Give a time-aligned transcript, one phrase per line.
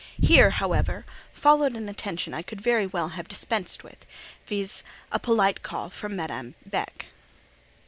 [0.19, 4.03] Hereupon, however, followed an attention I could very well have dispensed with,
[4.47, 7.09] viz—a polite call from Madame Beck.